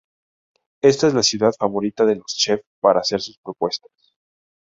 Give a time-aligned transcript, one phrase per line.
[0.81, 3.91] Esta es la ciudad favorita de los chef para hacer sus propuestas.